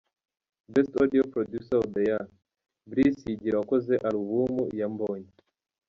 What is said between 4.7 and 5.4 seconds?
ya Mbonyi.